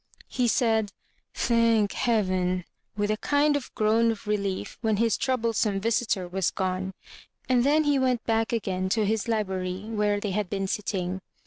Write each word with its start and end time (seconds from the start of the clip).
He 0.29 0.47
said, 0.47 0.91
"Thank 1.35 1.91
heaven!" 1.91 2.65
with 2.97 3.11
a 3.11 3.17
kind 3.17 3.55
of 3.55 3.69
groan 3.75 4.09
of 4.09 4.25
relief 4.25 4.79
when 4.81 4.97
his 4.97 5.15
troublesome 5.15 5.79
visitor 5.79 6.27
was 6.27 6.49
gone. 6.49 6.95
And 7.47 7.63
then 7.63 7.83
he 7.83 7.99
went 7.99 8.23
back 8.23 8.51
again 8.51 8.85
into 8.85 9.05
his 9.05 9.27
library, 9.27 9.81
where 9.83 10.19
they 10.19 10.31
had 10.31 10.49
been 10.49 10.65
sitting. 10.65 11.21